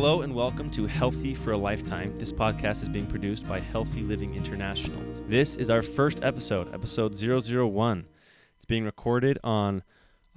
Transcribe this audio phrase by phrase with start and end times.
[0.00, 2.16] Hello and welcome to Healthy for a Lifetime.
[2.18, 5.02] This podcast is being produced by Healthy Living International.
[5.26, 8.06] This is our first episode, episode 001.
[8.54, 9.82] It's being recorded on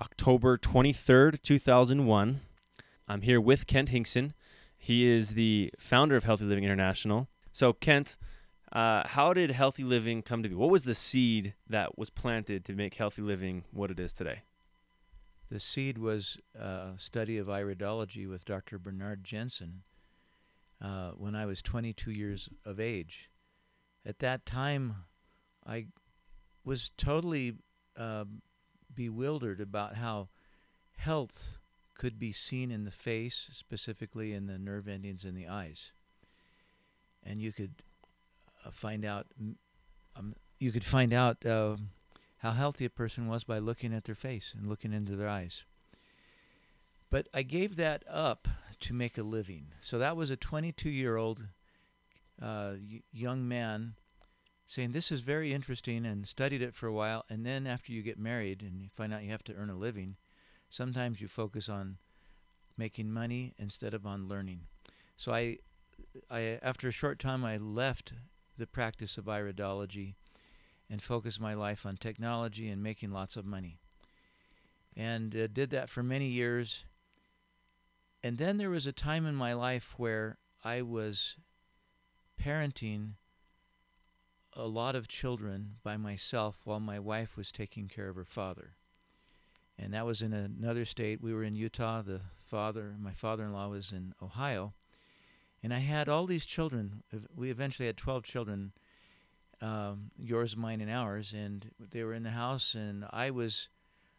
[0.02, 2.42] October 23rd, 2001.
[3.08, 4.34] I'm here with Kent Hinkson.
[4.80, 7.28] He is the founder of Healthy Living International.
[7.54, 8.18] So, Kent,
[8.72, 10.56] uh, how did Healthy Living come to be?
[10.56, 14.42] What was the seed that was planted to make Healthy Living what it is today?
[15.52, 18.80] The seed was a study of iridology with Dr.
[18.80, 19.84] Bernard Jensen
[20.82, 23.30] uh, when I was 22 years of age.
[24.06, 24.96] At that time,
[25.68, 25.88] I
[26.64, 27.56] was totally
[27.98, 28.24] uh,
[28.96, 30.30] bewildered about how
[30.96, 31.58] health
[31.96, 35.92] could be seen in the face, specifically in the nerve endings in the eyes.
[37.24, 37.74] And you could
[38.66, 39.28] uh, find out,
[40.16, 41.76] um, you could find out uh,
[42.42, 45.64] how healthy a person was by looking at their face and looking into their eyes.
[47.12, 48.48] But I gave that up
[48.80, 49.68] to make a living.
[49.80, 51.46] So that was a 22 year old
[52.42, 52.74] uh,
[53.12, 53.94] young man
[54.66, 57.26] saying, This is very interesting, and studied it for a while.
[57.30, 59.76] And then after you get married and you find out you have to earn a
[59.76, 60.16] living,
[60.68, 61.98] sometimes you focus on
[62.76, 64.62] making money instead of on learning.
[65.16, 65.60] So I,
[66.32, 68.14] I after a short time, I left
[68.58, 70.16] the practice of iridology
[70.92, 73.80] and focus my life on technology and making lots of money.
[74.96, 76.84] And uh, did that for many years.
[78.22, 81.38] And then there was a time in my life where I was
[82.40, 83.14] parenting
[84.54, 88.72] a lot of children by myself while my wife was taking care of her father.
[89.80, 91.22] And that was in another state.
[91.22, 92.02] We were in Utah.
[92.02, 94.74] The father, my father-in-law was in Ohio.
[95.64, 97.04] And I had all these children.
[97.34, 98.74] We eventually had 12 children
[99.62, 103.70] um, yours, mine, and ours, and they were in the house, and I was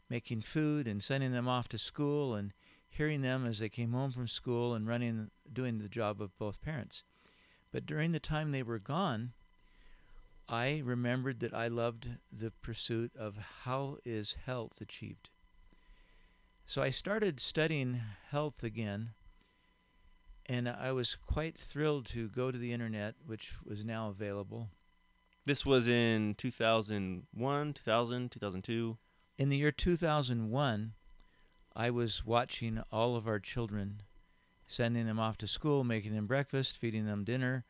[0.09, 2.53] making food and sending them off to school and
[2.89, 6.61] hearing them as they came home from school and running, doing the job of both
[6.61, 7.03] parents.
[7.73, 9.33] But during the time they were gone,
[10.49, 15.31] I remembered that I loved the pursuit of how is health achieved.
[16.67, 18.01] So I started studying
[18.31, 19.11] health again,
[20.47, 24.69] and I was quite thrilled to go to the internet, which was now available,
[25.45, 28.99] this was in 2001, 2000, 2002.
[29.39, 30.93] In the year 2001,
[31.75, 34.03] I was watching all of our children,
[34.67, 37.65] sending them off to school, making them breakfast, feeding them dinner,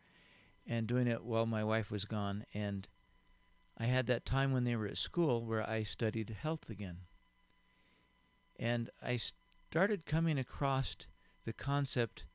[0.67, 2.45] and doing it while my wife was gone.
[2.53, 2.89] And
[3.79, 6.99] I had that time when they were at school where I studied health again.
[8.59, 9.19] And I
[9.71, 10.95] started coming across
[11.45, 12.27] the concept,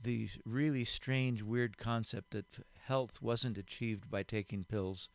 [0.00, 2.46] the really strange, weird concept that
[2.86, 5.08] health wasn't achieved by taking pills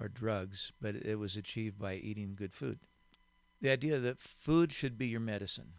[0.00, 2.80] or drugs, but it was achieved by eating good food.
[3.60, 5.74] The idea that food should be your medicine.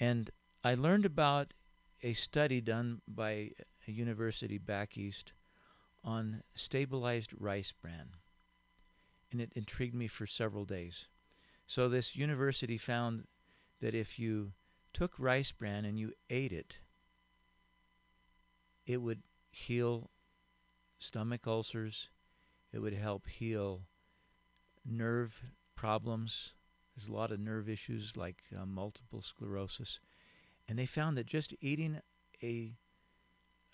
[0.00, 0.30] And
[0.64, 1.54] I learned about
[2.02, 3.50] a study done by
[3.86, 5.32] a university back east
[6.04, 8.10] on stabilized rice bran.
[9.32, 11.08] And it intrigued me for several days.
[11.66, 13.26] So, this university found
[13.80, 14.52] that if you
[14.94, 16.78] took rice bran and you ate it,
[18.86, 19.22] it would
[19.58, 20.10] heal
[20.98, 22.08] stomach ulcers.
[22.72, 23.82] It would help heal
[24.84, 25.42] nerve
[25.74, 26.52] problems.
[26.96, 30.00] There's a lot of nerve issues like uh, multiple sclerosis.
[30.68, 32.00] And they found that just eating
[32.42, 32.76] a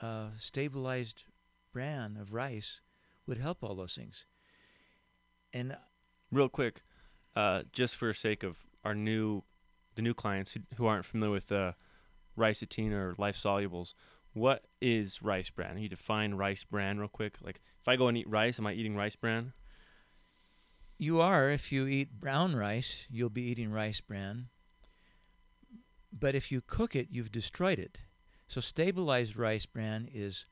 [0.01, 1.25] uh, stabilized
[1.73, 2.81] bran of rice
[3.27, 4.27] would help all those things.
[5.53, 5.77] And uh,
[6.31, 6.83] real quick,
[7.35, 9.43] uh, just for sake of our new,
[9.97, 11.73] the new clients who, who aren't familiar with uh,
[12.39, 13.95] Ricetin or life solubles,
[14.35, 15.79] what is rice bran?
[15.79, 17.37] You define rice bran real quick.
[17.41, 19.53] Like if I go and eat rice, am I eating rice bran?
[20.99, 21.51] You are.
[21.51, 24.49] If you eat brown rice, you'll be eating rice bran.
[26.13, 27.99] But if you cook it, you've destroyed it.
[28.47, 30.47] So stabilized rice bran is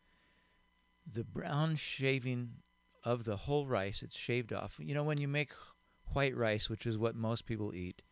[1.11, 2.55] the brown shaving
[3.05, 4.03] of the whole rice.
[4.03, 4.79] It's shaved off.
[4.81, 5.53] You know, when you make
[6.13, 8.03] white rice, which is what most people eat,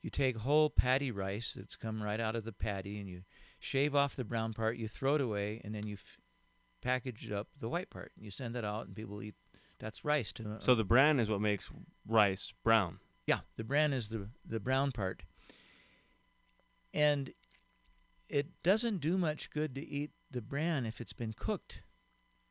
[0.00, 3.22] you take whole paddy rice that's come right out of the paddy and you
[3.58, 6.18] shave off the brown part, you throw it away, and then you f-
[6.82, 8.12] package up the white part.
[8.16, 9.34] And you send that out, and people eat.
[9.78, 10.32] That's rice.
[10.32, 11.70] To, uh, so the bran is what makes
[12.06, 12.98] rice brown.
[13.26, 15.22] Yeah, the bran is the the brown part.
[16.92, 17.32] And
[18.28, 21.82] it doesn't do much good to eat the bran if it's been cooked,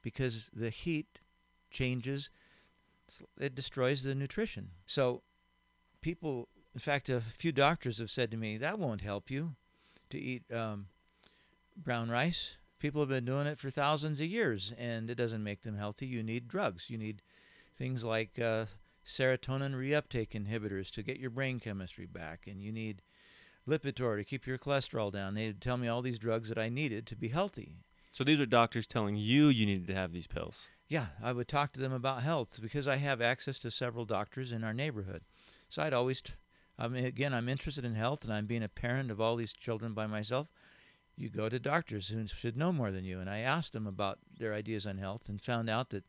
[0.02, 1.20] because the heat
[1.70, 2.30] changes.
[3.40, 4.72] It destroys the nutrition.
[4.86, 5.24] So
[6.02, 9.56] people, in fact, a few doctors have said to me that won't help you
[10.10, 10.88] to eat um,
[11.78, 12.58] brown rice.
[12.80, 16.06] People have been doing it for thousands of years, and it doesn't make them healthy.
[16.06, 16.90] You need drugs.
[16.90, 17.22] You need
[17.76, 18.66] things like uh,
[19.06, 23.02] serotonin reuptake inhibitors to get your brain chemistry back, and you need
[23.68, 25.34] Lipitor to keep your cholesterol down.
[25.34, 27.78] They'd tell me all these drugs that I needed to be healthy.
[28.12, 30.70] So these are doctors telling you you needed to have these pills.
[30.88, 34.52] Yeah, I would talk to them about health because I have access to several doctors
[34.52, 35.22] in our neighborhood.
[35.68, 36.34] So I'd always, t-
[36.80, 39.52] I mean, again, I'm interested in health and I'm being a parent of all these
[39.52, 40.48] children by myself.
[41.18, 43.20] You go to doctors who should know more than you.
[43.20, 46.06] And I asked them about their ideas on health and found out that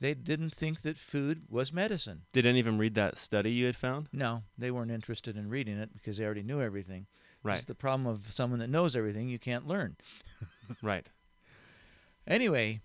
[0.00, 2.22] they didn't think that food was medicine.
[2.32, 4.08] Did any of them read that study you had found?
[4.12, 7.06] No, they weren't interested in reading it because they already knew everything.
[7.42, 7.56] Right.
[7.56, 9.96] It's the problem of someone that knows everything, you can't learn.
[10.82, 11.06] Right.
[12.26, 12.80] Anyway,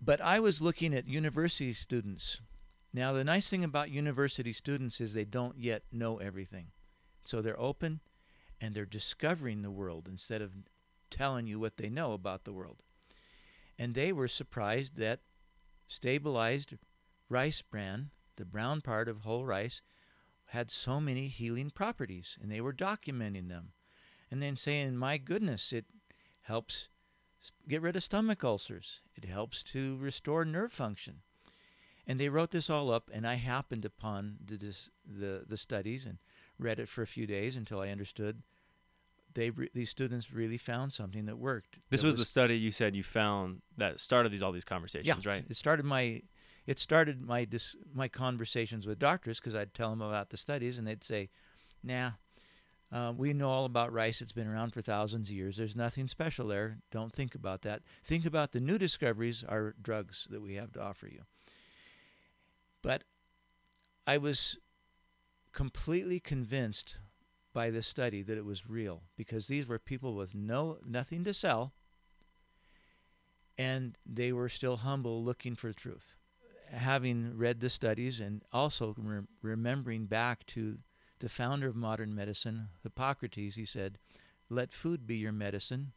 [0.00, 2.40] but I was looking at university students.
[2.92, 6.72] Now, the nice thing about university students is they don't yet know everything.
[7.24, 8.00] So they're open
[8.60, 10.52] and they're discovering the world instead of
[11.10, 12.82] telling you what they know about the world.
[13.78, 15.20] And they were surprised that
[15.86, 16.74] stabilized
[17.28, 19.82] rice bran, the brown part of whole rice,
[20.46, 23.72] had so many healing properties, and they were documenting them.
[24.30, 25.84] And then saying, my goodness, it
[26.42, 26.88] helps
[27.68, 29.00] get rid of stomach ulcers.
[29.14, 31.22] It helps to restore nerve function.
[32.06, 34.56] And they wrote this all up, and I happened upon the
[35.04, 36.18] the, the studies and
[36.58, 38.42] read it for a few days until I understood
[39.36, 41.78] they re- these students really found something that worked.
[41.90, 45.24] This that was, the study you said you found that started these all these conversations,
[45.24, 45.44] yeah, right?
[45.48, 46.22] It started my
[46.66, 50.78] it started my dis- my conversations with doctors because I'd tell them about the studies
[50.78, 51.28] and they'd say,
[51.84, 52.12] "Nah,
[52.90, 54.20] uh, we know all about rice.
[54.22, 55.58] It's been around for thousands of years.
[55.58, 56.78] There's nothing special there.
[56.90, 57.82] Don't think about that.
[58.02, 61.22] Think about the new discoveries, our drugs that we have to offer you."
[62.82, 63.04] But
[64.06, 64.56] I was
[65.56, 66.96] completely convinced
[67.54, 71.32] by this study that it was real because these were people with no nothing to
[71.32, 71.72] sell
[73.56, 76.16] and they were still humble looking for truth.
[76.70, 80.76] Having read the studies and also re- remembering back to
[81.20, 83.96] the founder of modern medicine hippocrates he said
[84.50, 85.92] let food be your medicine.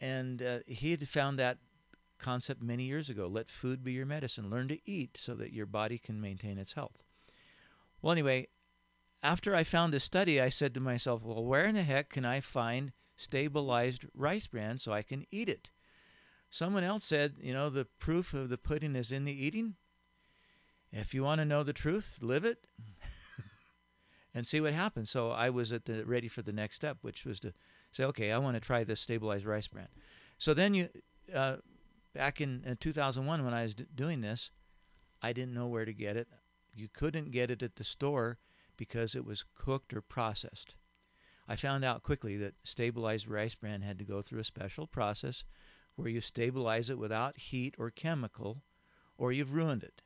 [0.00, 1.58] And uh, he had found that
[2.18, 3.26] concept many years ago.
[3.26, 4.48] Let food be your medicine.
[4.48, 7.04] Learn to eat so that your body can maintain its health
[8.00, 8.48] well anyway
[9.22, 12.24] after i found this study i said to myself well where in the heck can
[12.24, 15.70] i find stabilized rice bran so i can eat it?
[16.50, 19.76] Someone else said you know the proof of the pudding is in the eating.
[20.92, 22.66] If you want to know the truth live it
[24.34, 25.10] and see what happens.
[25.10, 27.52] So i was at the ready for the next step which was to
[27.92, 29.88] say okay i want to try this stabilized rice bran.
[30.38, 30.88] So then you
[31.32, 31.56] uh,
[32.12, 34.50] back in, in 2001 when I was d- doing this,
[35.22, 36.26] I didn't know where to get it.
[36.74, 38.38] You couldn't get it at the store
[38.76, 40.74] because it was cooked or processed.
[41.48, 45.42] I found out quickly that stabilized rice bran had to go through a special process
[45.96, 48.62] where you stabilize it without heat or chemical
[49.18, 50.02] or you've ruined it.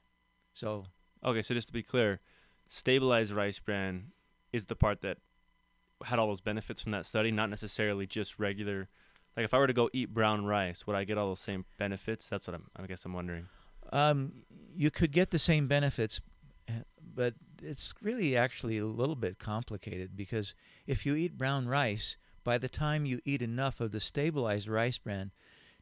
[0.54, 0.86] So,
[1.24, 2.20] Okay, so just to be clear,
[2.68, 4.12] stabilized rice bran
[4.52, 5.18] is the part that
[6.04, 8.88] had all those benefits from that study, not necessarily just regular.
[9.36, 11.64] Like if I were to go eat brown rice, would I get all those same
[11.78, 12.28] benefits?
[12.28, 12.64] That's what I'm.
[12.76, 13.48] I guess I'm wondering.
[13.92, 14.32] um,
[14.74, 16.20] you could get the same benefits,
[17.14, 20.54] but it's really actually a little bit complicated because
[20.86, 24.98] if you eat brown rice, by the time you eat enough of the stabilized rice
[24.98, 25.30] bran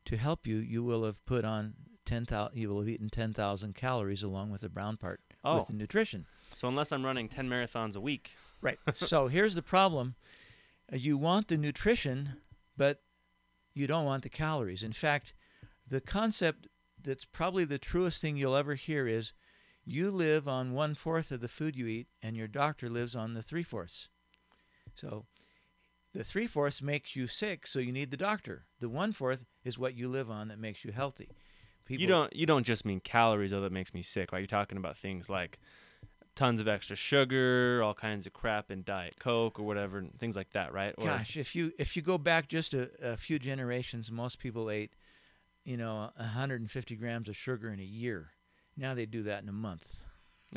[0.05, 1.75] to help you, you will have put on
[2.05, 5.73] 10,000 you will have eaten 10,000 calories along with the brown part Oh, with the
[5.73, 6.27] nutrition.
[6.55, 8.79] so unless I'm running 10 marathons a week, Right.
[8.95, 10.15] so here's the problem.
[10.93, 12.37] Uh, You want the nutrition,
[12.77, 13.03] but
[13.75, 14.83] you don't want the calories.
[14.83, 15.33] In fact,
[15.89, 16.69] the concept
[17.03, 19.33] that's probably the truest thing you'll ever hear is
[19.85, 23.35] you live on one fourth of the food you eat, and your doctor lives on
[23.35, 24.09] the three fourths.
[24.95, 25.27] So
[26.13, 28.67] the three fourths makes you sick, so you need the doctor.
[28.81, 31.29] The one fourth is what you live on that makes you healthy.
[31.89, 32.35] you don't.
[32.35, 33.61] You don't just mean calories though.
[33.61, 34.39] That makes me sick, right?
[34.41, 35.59] You're talking about things like
[36.35, 40.37] tons of extra sugar, all kinds of crap in diet coke or whatever, and things
[40.37, 40.95] like that, right?
[40.99, 44.71] Or, Gosh, if you if you go back just a, a few generations, most people
[44.71, 44.93] ate,
[45.65, 48.31] you know, 150 grams of sugar in a year.
[48.77, 50.01] Now they do that in a month.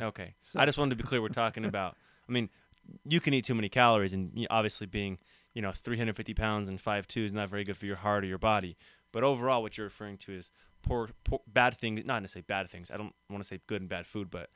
[0.00, 0.34] Okay.
[0.42, 1.22] So- I just wanted to be clear.
[1.22, 1.96] We're talking about.
[2.28, 2.48] I mean,
[3.04, 5.18] you can eat too many calories, and obviously being
[5.54, 8.38] you know 350 pounds and 5'2 is not very good for your heart or your
[8.38, 8.76] body.
[9.12, 10.50] But overall, what you're referring to is
[10.82, 12.02] poor, poor bad things.
[12.04, 12.90] Not necessarily bad things.
[12.90, 14.50] I don't want to say good and bad food, but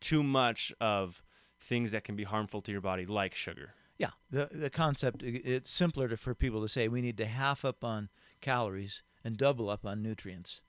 [0.00, 1.22] too much of
[1.60, 3.74] things that can be harmful to your body, like sugar.
[3.98, 7.64] Yeah, the the concept it's simpler to, for people to say we need to half
[7.64, 10.60] up on calories and double up on nutrients.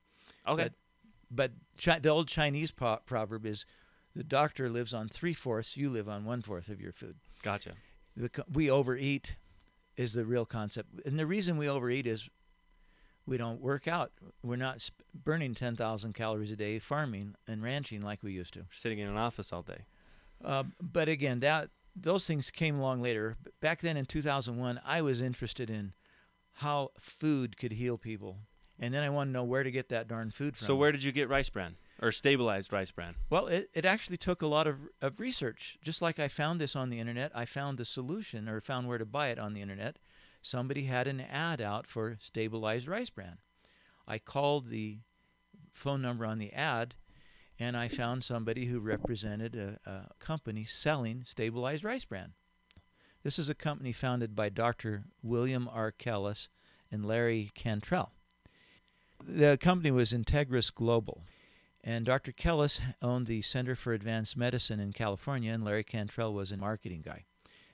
[0.47, 0.69] Okay.
[1.29, 3.65] But chi- the old Chinese pro- proverb is,
[4.15, 7.15] the doctor lives on three fourths, you live on one fourth of your food.
[7.43, 7.73] gotcha.
[8.15, 9.35] The co- we overeat
[9.95, 12.29] is the real concept, and the reason we overeat is
[13.27, 14.11] we don't work out.
[14.41, 18.53] We're not sp- burning ten thousand calories a day farming and ranching like we used
[18.53, 18.65] to.
[18.71, 19.85] Sitting in an office all day.
[20.43, 23.35] Uh, but again, that those things came along later.
[23.59, 25.93] Back then in 2001, I was interested in
[26.53, 28.37] how food could heal people,
[28.79, 30.65] and then I want to know where to get that darn food from.
[30.65, 33.15] So where did you get rice bran or stabilized rice bran?
[33.29, 35.77] Well, it, it actually took a lot of, of research.
[35.83, 38.97] Just like I found this on the internet, I found the solution or found where
[38.97, 39.97] to buy it on the internet.
[40.41, 43.37] Somebody had an ad out for stabilized rice bran.
[44.07, 44.99] I called the
[45.73, 46.95] phone number on the ad
[47.59, 52.33] and I found somebody who represented a, a company selling stabilized rice bran.
[53.23, 55.05] This is a company founded by Dr.
[55.23, 55.91] William R.
[55.91, 56.47] Kellas
[56.91, 58.11] and Larry Cantrell.
[59.23, 61.23] The company was Integris Global.
[61.83, 62.31] And Dr.
[62.31, 67.01] Kellas owned the Center for Advanced Medicine in California, and Larry Cantrell was a marketing
[67.01, 67.23] guy.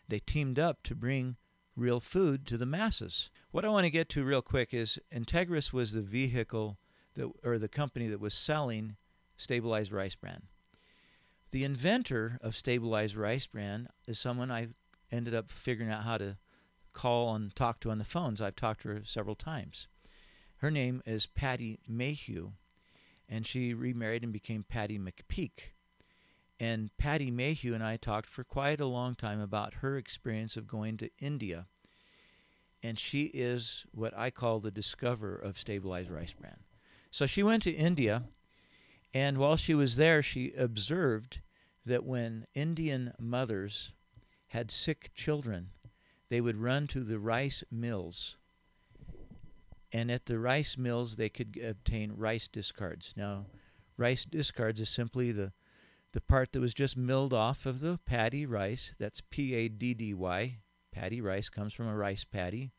[0.08, 1.38] They teamed up to bring
[1.76, 3.32] real food to the masses.
[3.52, 6.78] What I want to get to real quick is Integris was the vehicle
[7.16, 8.98] that, or the company that was selling
[9.36, 10.44] stabilized rice bran.
[11.52, 14.70] The inventor of stabilized rice bran is someone I
[15.12, 16.38] ended up figuring out how to
[16.94, 18.42] call and talk to on the phones.
[18.42, 19.88] I've talked to her several times.
[20.64, 22.54] Her name is Patty Mayhew,
[23.28, 25.74] and she remarried and became Patty McPeak.
[26.58, 30.66] And Patty Mayhew and I talked for quite a long time about her experience of
[30.66, 31.66] going to India.
[32.82, 36.60] And she is what I call the discoverer of stabilized rice bran.
[37.12, 38.24] So she went to India,
[39.14, 41.42] and while she was there, she observed
[41.86, 43.92] that when Indian mothers
[44.48, 45.72] had sick children,
[46.30, 48.38] they would run to the rice mills.
[49.94, 53.14] And at the rice mills, they could obtain rice discards.
[53.16, 53.46] Now,
[53.96, 55.54] rice discards is simply the
[56.14, 58.94] the part that was just milled off of the paddy rice.
[59.00, 60.58] That's P A D D Y.
[60.92, 62.72] Paddy rice comes from a rice paddy.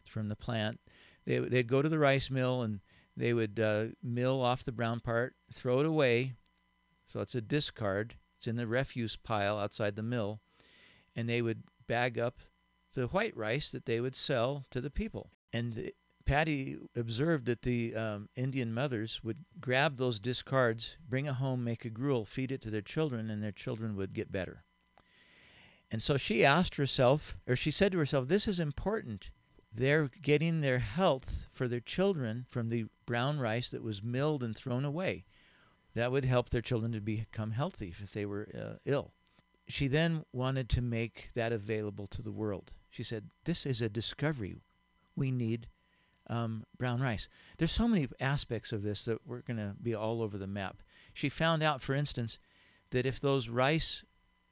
[0.00, 0.80] It's from the plant.
[1.26, 2.80] They, they'd go to the rice mill and
[3.16, 6.34] they would uh, mill off the brown part, throw it away.
[7.06, 8.14] So it's a discard.
[8.38, 10.40] It's in the refuse pile outside the mill.
[11.14, 12.38] And they would bag up
[12.94, 15.30] the white rice that they would sell to the people.
[15.52, 15.90] And
[16.30, 21.84] Patty observed that the um, Indian mothers would grab those discards, bring it home, make
[21.84, 24.62] a gruel, feed it to their children, and their children would get better.
[25.90, 29.32] And so she asked herself, or she said to herself, This is important.
[29.74, 34.56] They're getting their health for their children from the brown rice that was milled and
[34.56, 35.24] thrown away.
[35.96, 39.14] That would help their children to become healthy if they were uh, ill.
[39.66, 42.70] She then wanted to make that available to the world.
[42.88, 44.54] She said, This is a discovery.
[45.16, 45.66] We need
[46.30, 47.28] um, brown rice.
[47.58, 50.82] There's so many aspects of this that we're going to be all over the map.
[51.12, 52.38] She found out, for instance,
[52.92, 54.04] that if those rice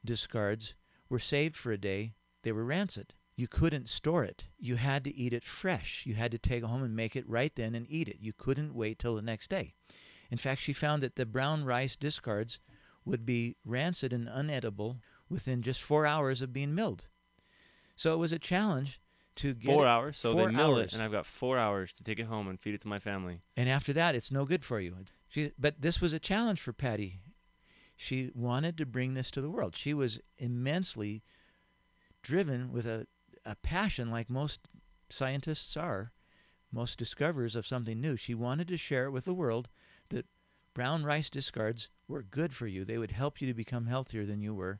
[0.05, 0.75] discards
[1.09, 3.13] were saved for a day, they were rancid.
[3.35, 4.47] You couldn't store it.
[4.59, 6.05] You had to eat it fresh.
[6.05, 8.17] You had to take it home and make it right then and eat it.
[8.19, 9.73] You couldn't wait till the next day.
[10.29, 12.59] In fact, she found that the brown rice discards
[13.05, 14.97] would be rancid and unedible
[15.29, 17.07] within just four hours of being milled.
[17.95, 18.99] So it was a challenge
[19.39, 20.17] to get Four it- hours.
[20.17, 20.87] So four they mill hours.
[20.87, 22.99] it, and I've got four hours to take it home and feed it to my
[22.99, 23.41] family.
[23.57, 24.95] and after that it's no good for you.
[25.27, 27.19] She, but this was a challenge for patty.
[27.95, 29.75] She wanted to bring this to the world.
[29.75, 31.21] She was immensely
[32.21, 33.07] driven with a,
[33.45, 34.61] a passion like most
[35.09, 36.11] scientists are
[36.71, 38.15] most discoverers of something new.
[38.15, 39.69] She wanted to share it with the world
[40.09, 40.27] that
[40.73, 42.85] brown rice discards were good for you.
[42.85, 44.79] They would help you to become healthier than you were.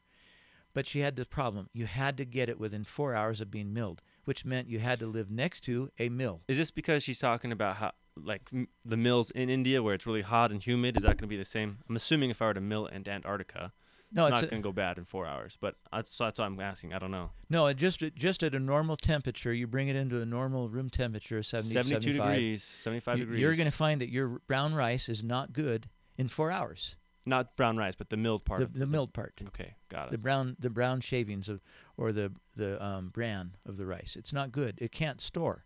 [0.73, 1.67] But she had the problem.
[1.73, 4.99] You had to get it within four hours of being milled which meant you had
[4.99, 8.67] to live next to a mill Is this because she's talking about how, like, m-
[8.85, 10.95] the mills in India where it's really hot and humid?
[10.97, 11.79] Is that going to be the same?
[11.89, 13.73] I'm assuming if I were to mill in Antarctica,
[14.11, 15.57] no it's, it's not going to go bad in four hours.
[15.59, 16.93] But that's, that's what I'm asking.
[16.93, 17.31] I don't know.
[17.49, 20.69] No, it just at- just at a normal temperature, you bring it into a normal
[20.69, 22.31] room temperature, 70, 72 75.
[22.33, 23.41] degrees, 75 you, degrees.
[23.41, 26.95] You're going to find that your brown rice is not good in four hours.
[27.25, 28.59] not brown rice, but the milled part.
[28.61, 30.11] The, the milled part, Okay, got it.
[30.11, 30.21] the it.
[30.21, 31.61] brown the brown shavings of,
[31.99, 34.15] or the the um, bran of the rice.
[34.17, 34.75] It's not good.
[34.79, 35.65] It can't store.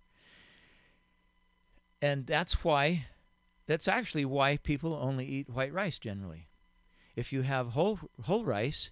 [2.01, 3.05] And that's why,
[3.67, 6.49] that's actually why people only eat white rice generally.
[7.15, 8.91] If you have whole whole rice,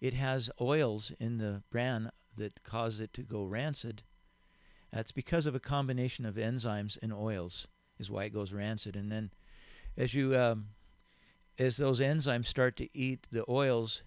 [0.00, 4.02] it has oils in the bran that cause it to go rancid.
[4.92, 7.66] That's because of a combination of enzymes and oils
[7.98, 8.94] is why it goes rancid.
[8.94, 9.32] And then,
[9.96, 10.68] as you um,
[11.58, 14.02] as those enzymes start to eat the oils,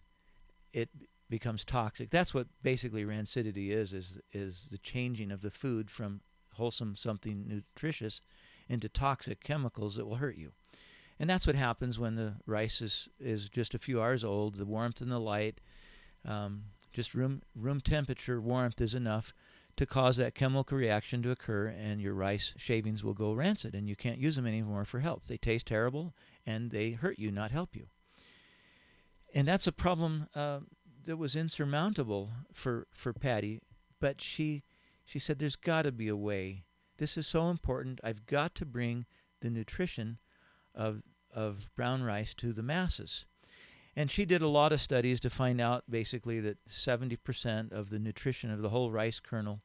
[0.71, 0.89] it
[1.31, 2.11] becomes toxic.
[2.11, 6.21] That's what basically rancidity is is is the changing of the food from
[6.53, 8.21] wholesome something nutritious
[8.69, 10.51] into toxic chemicals that will hurt you.
[11.19, 14.55] And that's what happens when the rice is, is just a few hours old.
[14.55, 15.61] The warmth and the light,
[16.25, 19.33] um, just room room temperature warmth is enough
[19.77, 23.88] to cause that chemical reaction to occur, and your rice shavings will go rancid, and
[23.88, 25.27] you can't use them anymore for health.
[25.27, 26.13] They taste terrible,
[26.45, 27.88] and they hurt you, not help you.
[29.33, 30.59] and that's a problem uh,
[31.05, 33.62] that was insurmountable for for Patty.
[34.00, 34.63] But she
[35.05, 36.63] she said, "There's got to be a way.
[36.98, 38.00] This is so important.
[38.03, 39.05] I've got to bring
[39.41, 40.20] the nutrition
[40.74, 41.03] of
[41.34, 43.25] of brown rice to the masses."
[43.96, 48.00] And she did a lot of studies to find out basically that 70% of the
[48.00, 49.62] nutrition of the whole rice kernel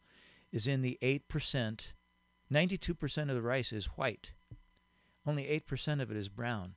[0.50, 1.92] is in the 8%.
[2.50, 4.32] 92% of the rice is white.
[5.24, 6.74] Only 8% of it is brown.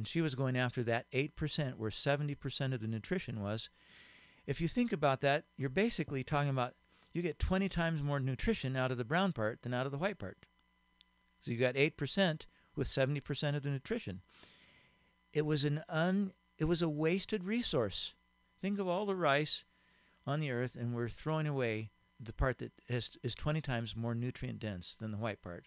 [0.00, 3.68] And she was going after that 8% where 70% of the nutrition was.
[4.46, 6.72] If you think about that, you're basically talking about
[7.12, 9.98] you get 20 times more nutrition out of the brown part than out of the
[9.98, 10.46] white part.
[11.42, 14.22] So you got 8% with 70% of the nutrition.
[15.34, 18.14] It was an un it was a wasted resource.
[18.58, 19.64] Think of all the rice
[20.26, 24.14] on the earth, and we're throwing away the part that has, is 20 times more
[24.14, 25.66] nutrient dense than the white part.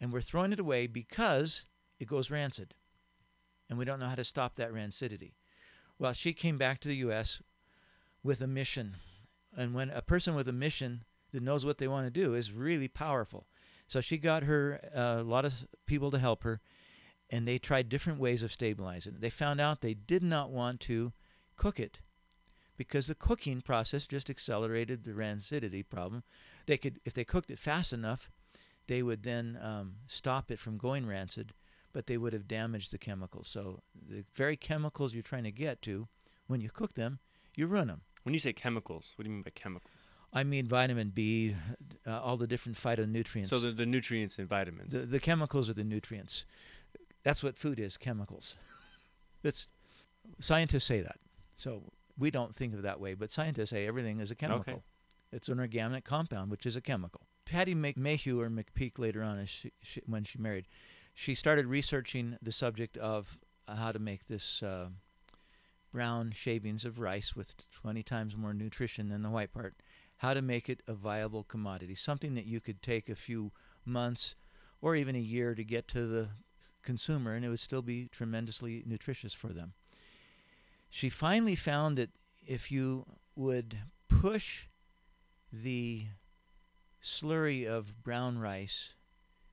[0.00, 1.66] And we're throwing it away because
[2.00, 2.72] it goes rancid.
[3.68, 5.32] And we don't know how to stop that rancidity.
[5.98, 7.40] Well, she came back to the U.S.
[8.22, 8.96] with a mission.
[9.56, 12.52] And when a person with a mission that knows what they want to do is
[12.52, 13.46] really powerful.
[13.88, 16.60] So she got her uh, a lot of people to help her,
[17.30, 19.16] and they tried different ways of stabilizing.
[19.18, 21.12] They found out they did not want to
[21.56, 22.00] cook it
[22.76, 26.22] because the cooking process just accelerated the rancidity problem.
[26.66, 28.30] They could, if they cooked it fast enough,
[28.86, 31.52] they would then um, stop it from going rancid,
[31.92, 33.48] but they would have damaged the chemicals.
[33.48, 36.08] So the very chemicals you're trying to get to,
[36.46, 37.18] when you cook them,
[37.54, 38.02] you ruin them.
[38.22, 39.92] When you say chemicals, what do you mean by chemicals?
[40.32, 41.54] I mean vitamin B,
[42.06, 43.48] uh, all the different phytonutrients.
[43.48, 44.92] So the, the nutrients and vitamins.
[44.92, 46.44] the, the chemicals are the nutrients.
[47.22, 48.56] That's what food is, chemicals.
[49.42, 49.66] That's
[50.38, 51.16] scientists say that.
[51.56, 51.82] So
[52.18, 54.74] we don't think of it that way, but scientists say everything is a chemical.
[54.74, 54.82] Okay.
[55.32, 57.22] It's an organic compound, which is a chemical.
[57.44, 60.66] Patty Mayhew or McPeak later on, as she, she, when she married,
[61.18, 64.86] she started researching the subject of how to make this uh,
[65.92, 69.74] brown shavings of rice with 20 times more nutrition than the white part.
[70.18, 73.50] How to make it a viable commodity, something that you could take a few
[73.84, 74.36] months
[74.80, 76.28] or even a year to get to the
[76.84, 79.72] consumer, and it would still be tremendously nutritious for them.
[80.88, 82.10] She finally found that
[82.46, 83.04] if you
[83.34, 83.76] would
[84.08, 84.66] push
[85.52, 86.06] the
[87.02, 88.94] slurry of brown rice,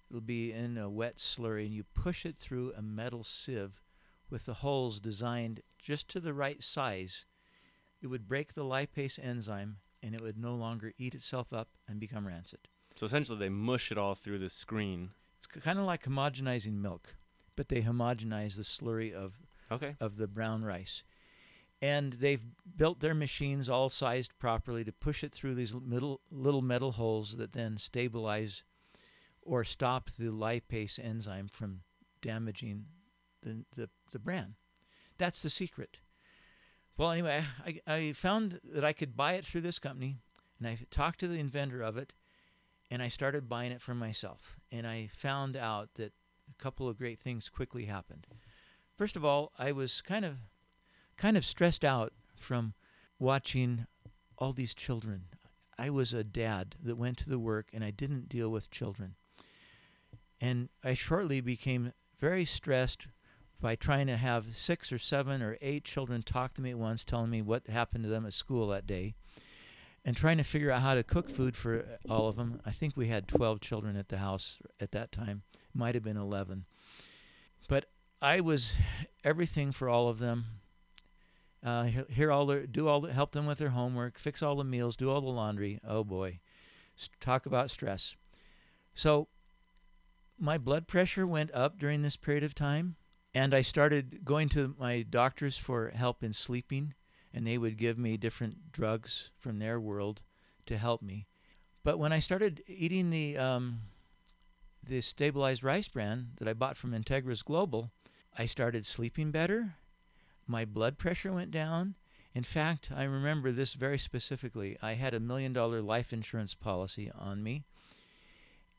[0.09, 3.81] it'll be in a wet slurry, and you push it through a metal sieve
[4.29, 7.25] with the holes designed just to the right size,
[8.01, 11.99] it would break the lipase enzyme and it would no longer eat itself up and
[11.99, 12.67] become rancid.
[12.95, 15.09] so essentially, they mush it all through the screen.
[15.37, 17.15] It's kind of like homogenizing milk,
[17.55, 19.33] but they homogenize the slurry of
[19.71, 19.95] Okay.
[19.99, 21.03] of the brown rice.
[21.81, 22.43] And they've
[22.77, 27.37] built their machines all sized properly to push it through these middle, little metal holes
[27.37, 28.63] that then stabilize
[29.45, 31.81] or stop the lipase enzyme from
[32.21, 32.85] damaging
[33.43, 34.55] the, the, the bran.
[35.17, 35.99] That's the secret.
[36.97, 40.17] Well, anyway, I, I found that I could buy it through this company,
[40.59, 42.13] and I talked to the inventor of it,
[42.89, 44.57] and I started buying it for myself.
[44.71, 46.13] And I found out that
[46.49, 48.27] a couple of great things quickly happened.
[48.95, 50.37] First of all, I was kind of
[51.17, 52.73] kind of stressed out from
[53.19, 53.87] watching
[54.37, 55.25] all these children.
[55.77, 59.15] I was a dad that went to the work and I didn't deal with children.
[60.45, 63.07] And I shortly became very stressed
[63.59, 67.03] by trying to have six or seven or eight children talk to me at once,
[67.03, 69.15] telling me what happened to them at school that day,
[70.05, 72.61] and trying to figure out how to cook food for all of them.
[72.63, 75.41] I think we had 12 children at the house at that time,
[75.73, 76.65] might have been 11.
[77.67, 77.85] But
[78.21, 78.75] I was
[79.23, 80.45] everything for all of them.
[81.63, 84.63] Uh, hear, all their, do all the, help them with their homework, fix all the
[84.63, 85.79] meals, do all the laundry.
[85.87, 86.39] Oh boy,
[87.19, 88.15] talk about stress.
[88.93, 89.27] So
[90.39, 92.95] my blood pressure went up during this period of time,
[93.33, 96.93] and I started going to my doctors for help in sleeping,
[97.33, 100.21] and they would give me different drugs from their world
[100.65, 101.27] to help me.
[101.83, 103.81] But when I started eating the um,
[104.83, 107.91] the stabilized rice bran that I bought from Integris Global,
[108.37, 109.75] I started sleeping better.
[110.47, 111.95] My blood pressure went down.
[112.33, 114.77] In fact, I remember this very specifically.
[114.81, 117.63] I had a million dollar life insurance policy on me,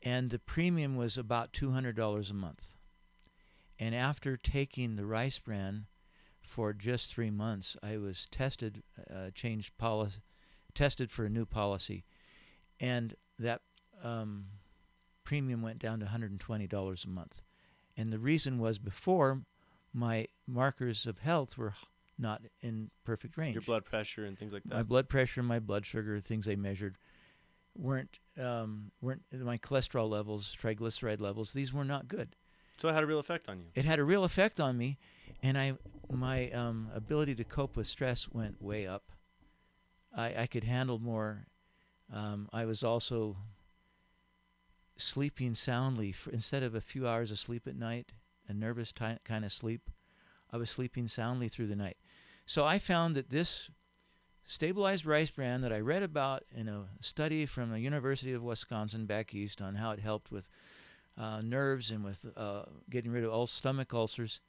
[0.03, 2.75] and the premium was about $200 a month.
[3.79, 5.85] And after taking the rice bran
[6.41, 8.83] for just three months, I was tested,
[9.13, 10.19] uh, changed policy,
[10.73, 12.03] tested for a new policy,
[12.79, 13.61] and that
[14.03, 14.45] um,
[15.23, 17.41] premium went down to $120 a month.
[17.95, 19.41] And the reason was before
[19.93, 21.73] my markers of health were
[22.17, 23.55] not in perfect range.
[23.55, 24.73] Your blood pressure and things like that.
[24.73, 26.97] my blood pressure, my blood sugar, things they measured
[27.77, 31.53] weren't um, weren't my cholesterol levels, triglyceride levels.
[31.53, 32.35] These were not good.
[32.77, 33.65] So it had a real effect on you.
[33.73, 34.97] It had a real effect on me,
[35.41, 35.73] and I
[36.11, 39.11] my um, ability to cope with stress went way up.
[40.15, 41.47] I, I could handle more.
[42.13, 43.37] Um, I was also
[44.97, 48.13] sleeping soundly for, instead of a few hours of sleep at night,
[48.47, 49.89] a nervous ty- kind of sleep.
[50.51, 51.97] I was sleeping soundly through the night.
[52.45, 53.69] So I found that this
[54.47, 59.05] stabilized rice bran that I read about in a study from the University of Wisconsin
[59.05, 60.49] back east on how it helped with
[61.17, 64.39] uh, nerves and with uh, getting rid of all stomach ulcers.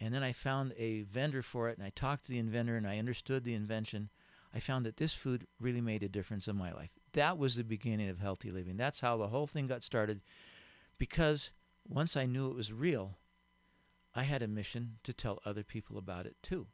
[0.00, 2.86] And then I found a vendor for it, and I talked to the inventor, and
[2.86, 4.10] I understood the invention.
[4.54, 6.90] I found that this food really made a difference in my life.
[7.12, 8.76] That was the beginning of healthy living.
[8.76, 10.20] That's how the whole thing got started.
[10.98, 11.50] Because
[11.88, 13.18] once I knew it was real,
[14.14, 16.66] I had a mission to tell other people about it too.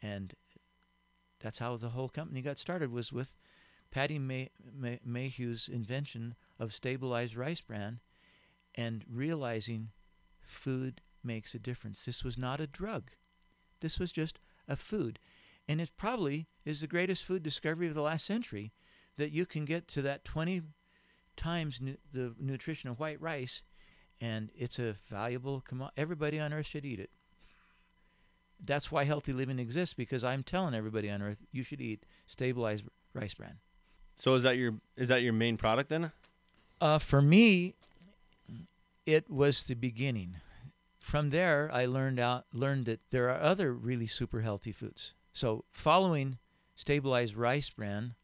[0.00, 0.34] And
[1.44, 3.34] that's how the whole company got started was with
[3.90, 8.00] Patty May- May- Mayhew's invention of stabilized rice bran
[8.74, 9.90] and realizing
[10.40, 12.02] food makes a difference.
[12.02, 13.10] This was not a drug.
[13.80, 15.18] This was just a food.
[15.68, 18.72] And it probably is the greatest food discovery of the last century
[19.18, 20.62] that you can get to that 20
[21.36, 23.62] times nu- the nutrition of white rice
[24.18, 26.00] and it's a valuable commodity.
[26.00, 27.10] Everybody on earth should eat it.
[28.66, 32.84] That's why healthy living exists because I'm telling everybody on earth you should eat stabilized
[33.12, 33.58] rice bran.
[34.16, 36.12] So is that your is that your main product then?
[36.80, 37.74] Uh, for me,
[39.06, 40.36] it was the beginning.
[40.98, 45.14] From there, I learned out learned that there are other really super healthy foods.
[45.32, 46.38] So following
[46.74, 48.14] stabilized rice bran,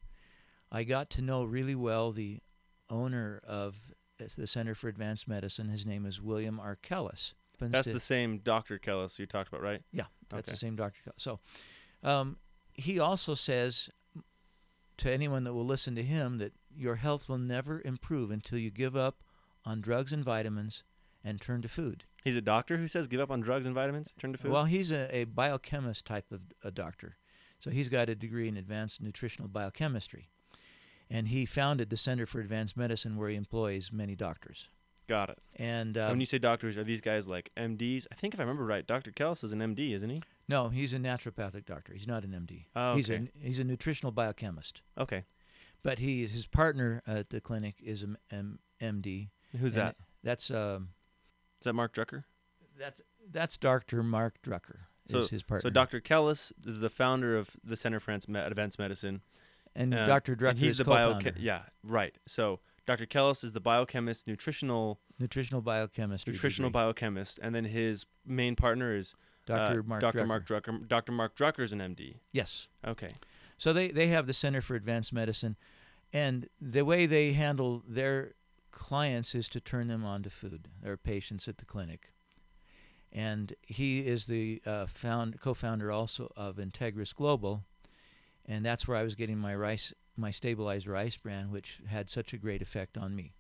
[0.71, 2.41] I got to know really well the
[2.89, 3.77] owner of
[4.37, 5.69] the Center for Advanced Medicine.
[5.69, 6.77] His name is William R.
[7.69, 7.73] Kellas.
[7.73, 8.79] That's the same Dr.
[8.79, 9.83] Kellas you talked about, right?
[9.93, 10.55] Yeah, that's Okay.
[10.55, 11.01] the same Dr.
[11.07, 11.13] Kellas.
[11.19, 11.41] So
[12.03, 12.37] um,
[12.73, 13.91] he also says
[14.99, 18.71] to anyone that will listen to him that your health will never improve until you
[18.71, 19.23] give up
[19.65, 20.83] on drugs and vitamins
[21.25, 22.05] and turn to food.
[22.25, 24.53] He's a doctor who says give up on drugs and vitamins, turn to food.
[24.53, 27.17] Well, he's a, a biochemist type of a doctor.
[27.59, 30.29] So he's got a degree in advanced nutritional biochemistry.
[31.11, 34.69] And he founded the Center for Advanced Medicine where he employs many doctors.
[35.11, 35.39] Got it.
[35.57, 38.07] And And um, when you say doctors, are these guys like MDs?
[38.13, 39.11] I think if I remember right, Dr.
[39.11, 40.23] Kellas is an MD, isn't he?
[40.49, 41.93] no, he's a naturopathic doctor.
[41.95, 42.67] He's not an MD.
[42.77, 44.83] Oh, He's a he's a nutritional biochemist.
[44.97, 45.25] Okay.
[45.83, 49.31] But he his partner at the clinic is an M- MD.
[49.59, 49.97] Who's that?
[50.23, 50.91] That's um
[51.61, 52.23] Is that Mark Drucker?
[52.79, 54.03] that's that's Dr.
[54.05, 55.69] Mark Drucker is his partner.
[55.69, 56.01] So Dr.
[56.01, 59.23] Kellas is the founder of the Center for Advanced Medicine.
[59.75, 60.37] and uh, Dr.
[60.37, 62.17] Drucker and he's is the bioche- Yeah, right.
[62.29, 63.07] So Dr.
[63.07, 66.33] Kellas is the biochemist, nutritional nutritional biochemistry.
[66.33, 66.81] nutritional degree.
[66.81, 69.15] biochemist, and then his main partner is
[69.47, 69.81] Dr.
[69.81, 70.19] uh, Mark Dr.
[70.19, 70.27] Drucker.
[70.27, 70.89] Mark Drucker.
[70.89, 71.13] Dr.
[71.13, 72.17] Mark Drucker is an MD.
[72.33, 72.67] Yes.
[72.85, 73.13] Okay.
[73.59, 75.57] So they, they have the Center for Advanced Medicine,
[76.13, 78.35] and the way they handle their
[78.73, 82.13] clients is to turn them on to food, their patients at the clinic.
[83.13, 87.63] And he is the uh, found, co-founder also of Integris Global,
[88.47, 92.33] and that's where I was getting my rice, my stabilized rice bran, which had such
[92.33, 93.33] a great effect on me.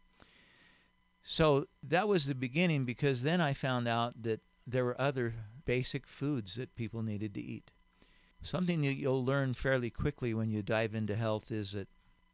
[1.23, 6.07] So that was the beginning because then I found out that there were other basic
[6.07, 7.71] foods that people needed to eat.
[8.43, 11.89] Something that you'll learn fairly quickly when you dive into health is that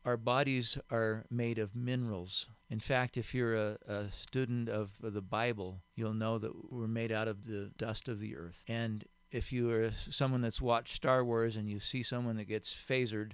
[0.05, 2.47] our bodies are made of minerals.
[2.71, 7.11] In fact, if you're a, a student of the Bible, you'll know that we're made
[7.11, 8.63] out of the dust of the earth.
[8.69, 12.73] And if you are someone that's watched Star Wars and you see someone that gets
[12.73, 13.33] phasered,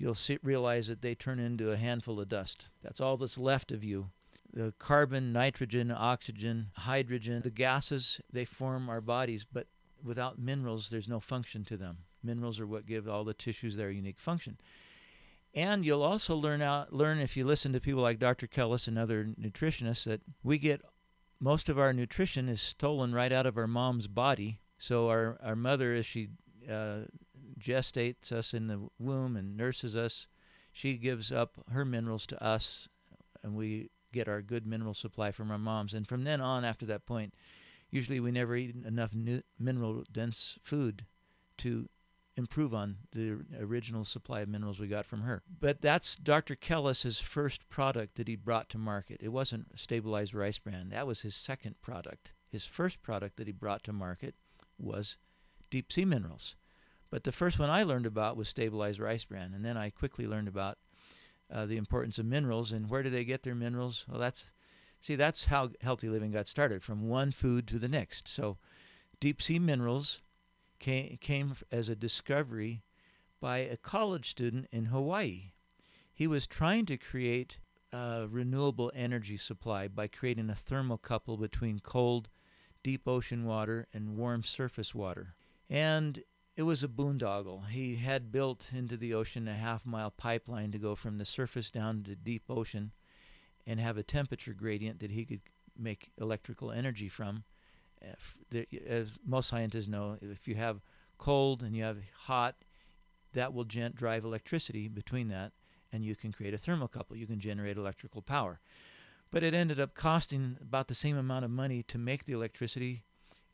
[0.00, 2.68] you'll see, realize that they turn into a handful of dust.
[2.82, 4.10] That's all that's left of you.
[4.52, 9.66] The carbon, nitrogen, oxygen, hydrogen, the gases, they form our bodies, but
[10.02, 11.98] without minerals, there's no function to them.
[12.24, 14.58] Minerals are what give all the tissues their unique function.
[15.54, 18.46] And you'll also learn out learn if you listen to people like Dr.
[18.46, 20.80] Kellas and other nutritionists that we get
[21.40, 24.60] most of our nutrition is stolen right out of our mom's body.
[24.78, 26.28] So our our mother, as she
[26.70, 27.00] uh,
[27.60, 30.26] gestates us in the womb and nurses us,
[30.72, 32.88] she gives up her minerals to us,
[33.42, 35.94] and we get our good mineral supply from our moms.
[35.94, 37.34] And from then on, after that point,
[37.90, 39.10] usually we never eat enough
[39.58, 41.04] mineral dense food
[41.58, 41.88] to
[42.36, 45.42] improve on the original supply of minerals we got from her.
[45.60, 46.54] But that's Dr.
[46.54, 49.20] Kellas's first product that he brought to market.
[49.22, 50.88] It wasn't stabilized rice bran.
[50.90, 52.30] That was his second product.
[52.48, 54.34] His first product that he brought to market
[54.78, 55.16] was
[55.70, 56.56] deep sea minerals.
[57.10, 60.26] But the first one I learned about was stabilized rice bran, and then I quickly
[60.26, 60.78] learned about
[61.52, 64.04] uh, the importance of minerals and where do they get their minerals?
[64.08, 64.46] Well, that's
[65.00, 68.28] see that's how healthy living got started from one food to the next.
[68.28, 68.58] So,
[69.18, 70.20] deep sea minerals
[70.78, 72.84] came came as a discovery
[73.40, 75.52] by a college student in Hawaii.
[76.12, 77.58] He was trying to create
[77.92, 82.28] a renewable energy supply by creating a thermocouple between cold,
[82.84, 85.34] deep ocean water and warm surface water.
[85.68, 86.22] And
[86.60, 87.68] it was a boondoggle.
[87.70, 91.70] He had built into the ocean a half mile pipeline to go from the surface
[91.70, 92.92] down to deep ocean
[93.66, 95.40] and have a temperature gradient that he could
[95.74, 97.44] make electrical energy from.
[98.04, 100.82] Uh, as most scientists know, if you have
[101.16, 101.96] cold and you have
[102.26, 102.56] hot,
[103.32, 105.52] that will gent drive electricity between that,
[105.90, 107.16] and you can create a thermocouple.
[107.16, 108.60] You can generate electrical power.
[109.30, 113.04] But it ended up costing about the same amount of money to make the electricity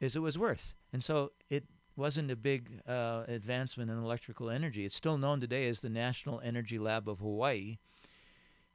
[0.01, 0.75] as it was worth.
[0.93, 1.67] And so it
[1.97, 4.85] wasn't a big uh, advancement in electrical energy.
[4.85, 7.79] It's still known today as the National Energy Lab of Hawaii,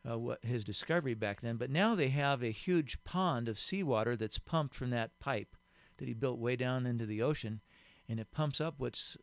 [0.10, 1.58] uh, what his discovery back then.
[1.58, 5.56] But now they have a huge pond of seawater that's pumped from that pipe
[5.98, 7.62] that he built way down into the ocean,
[8.10, 9.18] and it pumps up what's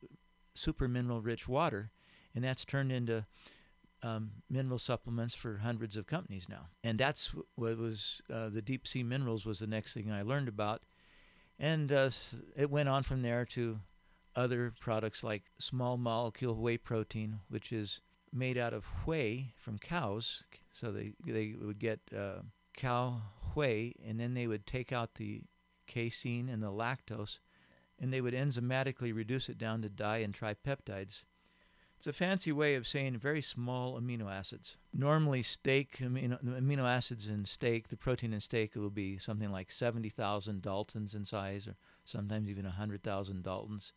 [0.54, 1.90] super mineral rich water,
[2.34, 3.26] and that's turned into
[4.02, 6.68] um, mineral supplements for hundreds of companies now.
[6.84, 10.48] And that's what was uh, the deep sea minerals was the next thing I learned
[10.48, 10.82] about.
[11.58, 12.10] And uh,
[12.56, 13.80] it went on from there to
[14.36, 18.00] other products like small molecule whey protein, which is
[18.32, 20.44] made out of whey from cows.
[20.72, 22.42] So they they would get uh,
[22.76, 23.22] cow
[23.54, 25.42] whey, and then they would take out the
[25.86, 27.38] casein and the lactose,
[27.98, 31.24] and they would enzymatically reduce it down to di and tripeptides.
[31.98, 34.76] It's a fancy way of saying very small amino acids.
[34.94, 39.72] Normally, steak amino, amino acids in steak, the protein in steak will be something like
[39.72, 43.92] 70,000 daltons in size, or sometimes even 100,000 daltons.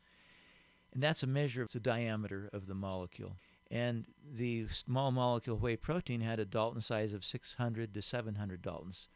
[0.91, 3.37] And that's a measure of the diameter of the molecule.
[3.69, 9.09] And the small molecule whey protein had a dalton size of 600 to 700 daltons.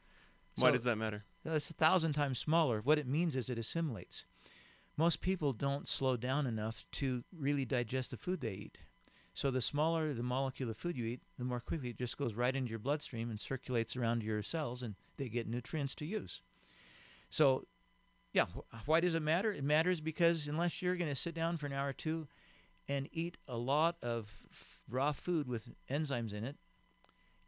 [0.57, 1.23] Why does that matter?
[1.43, 2.81] It's a thousand times smaller.
[2.81, 4.25] What it means is it assimilates
[4.97, 8.77] most people don't slow down enough to really digest the food they eat.
[9.33, 12.35] So the smaller the molecule of food you eat, the more quickly it just goes
[12.35, 16.41] right into your bloodstream and circulates around your cells and they get nutrients to use.
[17.29, 17.65] So
[18.31, 18.45] yeah,
[18.85, 19.51] why does it matter?
[19.51, 22.27] It matters because unless you're going to sit down for an hour or two
[22.87, 26.55] and eat a lot of f- raw food with enzymes in it,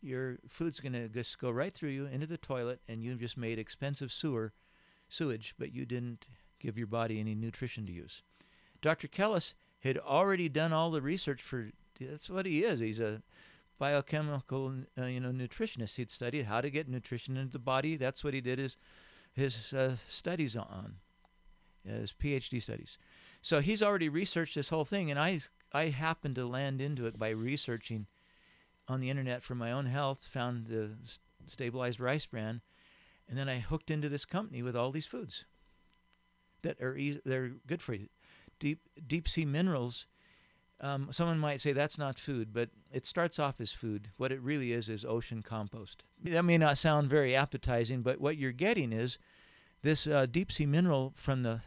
[0.01, 3.38] your food's going to just go right through you into the toilet and you've just
[3.38, 4.53] made expensive sewer
[5.10, 6.25] sewage, but you didn't
[6.60, 8.22] give your body any nutrition to use.
[8.82, 9.08] Dr.
[9.08, 12.80] Kellas had already done all the research for that's what he is.
[12.80, 13.22] He's a
[13.80, 15.96] biochemical uh, you know nutritionist.
[15.96, 17.96] He'd studied how to get nutrition into the body.
[17.96, 18.78] That's what he did his
[19.34, 20.96] his uh, studies on,
[21.84, 22.98] his PhD studies.
[23.41, 25.41] So he's already researched this whole thing, and I
[25.74, 28.08] I happened to land into it by researching
[28.88, 30.28] on the internet for my own health.
[30.28, 30.91] Found the
[31.48, 32.62] stabilized rice bran,
[33.28, 35.46] and then I hooked into this company with all these foods
[36.67, 38.08] that are easy, they're good for you.
[38.60, 40.06] Deep deep sea minerals.
[40.80, 44.10] Um, someone might say that's not food, but it starts off as food.
[44.17, 46.03] What it really is is ocean compost.
[46.23, 49.17] That may not sound very appetizing, but what you're getting is
[49.82, 51.62] this uh, deep sea mineral from the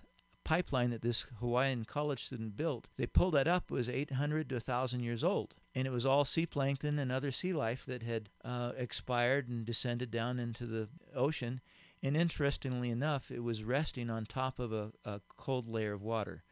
[0.45, 2.89] pipeline that this Hawaiian college student built.
[2.97, 6.47] They pulled that up was 800 to 1,000 years old, and it was all sea
[6.47, 11.61] plankton and other sea life that had uh, expired and descended down into the ocean
[12.03, 16.45] and interestingly enough, it was resting on top of a, a cold layer of water.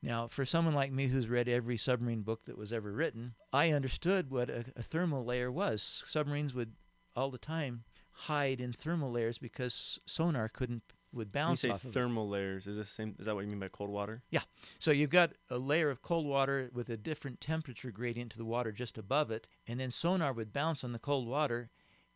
[0.00, 3.72] Now, for someone like me who's read every submarine book that was ever written, I
[3.72, 6.04] understood what a, a, thermal layer was.
[6.06, 6.74] Submarines would
[7.16, 12.28] all the time hide in thermal layers because sonar couldn't would bounce you say thermal
[12.28, 12.66] layers.
[12.66, 13.16] Is this same?
[13.18, 14.22] Is that what you mean by cold water?
[14.30, 14.42] Yeah.
[14.78, 18.44] So you've got a layer of cold water with a different temperature gradient to the
[18.44, 21.70] water just above it, and then sonar would bounce on the cold water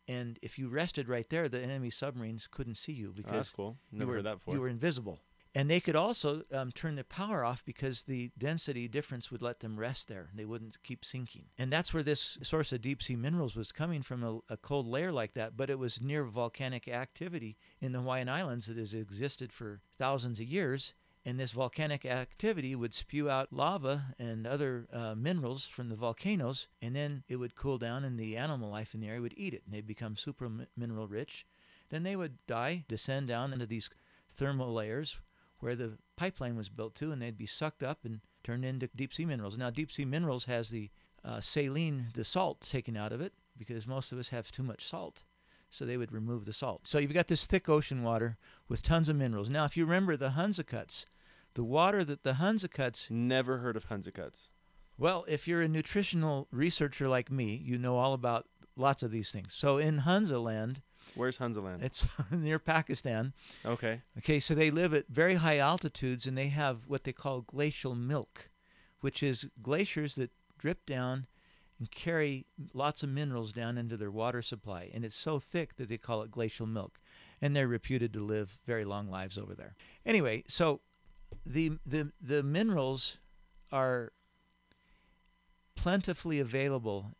[0.07, 3.49] and if you rested right there, the enemy submarines couldn't see you because oh, that's
[3.49, 3.77] cool.
[3.91, 4.53] You were, heard that before.
[4.55, 5.19] You were invisible.
[5.55, 9.59] And they could also um, turn the power off because the density difference would let
[9.59, 10.29] them rest there.
[10.33, 11.45] They wouldn't keep sinking.
[11.59, 14.87] And that's where this source of deep sea minerals was coming from a, a cold
[14.87, 15.55] layer like that.
[15.55, 20.39] But it was near volcanic activity in the Hawaiian Islands that has existed for thousands
[20.39, 20.93] of years
[21.25, 26.67] and this volcanic activity would spew out lava and other uh, minerals from the volcanoes,
[26.81, 29.53] and then it would cool down, and the animal life in the area would eat
[29.53, 31.45] it, and they'd become super mineral rich.
[31.89, 33.89] Then they would die, descend down into these
[34.35, 35.17] thermal layers
[35.59, 39.13] where the pipeline was built to, and they'd be sucked up and turned into deep
[39.13, 39.57] sea minerals.
[39.57, 40.89] Now, deep sea minerals has the
[41.23, 44.85] uh, saline, the salt taken out of it, because most of us have too much
[44.85, 45.23] salt
[45.73, 46.81] so they would remove the salt.
[46.83, 48.37] So you've got this thick ocean water
[48.69, 49.49] with tons of minerals.
[49.49, 51.05] Now, if you remember the Hunzakuts,
[51.55, 53.09] the water that the Hunzakuts.
[53.09, 54.49] Never heard of Hunzakuts.
[54.97, 59.31] Well, if you're a nutritional researcher like me, you know all about lots of these
[59.31, 59.53] things.
[59.53, 60.81] So in Hunza land,
[61.15, 61.83] Where's Hunza land?
[61.83, 63.33] It's near Pakistan.
[63.65, 64.01] Okay.
[64.19, 67.95] Okay, so they live at very high altitudes and they have what they call glacial
[67.95, 68.49] milk,
[69.01, 71.27] which is glaciers that drip down
[71.79, 74.89] and carry lots of minerals down into their water supply.
[74.93, 76.99] And it's so thick that they call it glacial milk.
[77.41, 79.75] And they're reputed to live very long lives over there.
[80.05, 80.79] Anyway, so
[81.45, 83.17] the the the minerals
[83.71, 84.11] are
[85.75, 87.11] plentifully available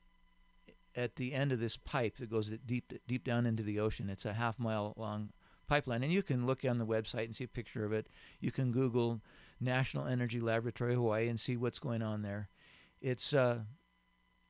[0.96, 4.10] at the end of this pipe that goes deep deep down into the ocean.
[4.10, 5.32] It's a half mile long
[5.68, 8.08] pipeline, and you can look on the website and see a picture of it.
[8.40, 9.22] You can Google
[9.60, 12.50] National Energy Laboratory Hawaii and see what's going on there.
[13.02, 13.60] It's uh,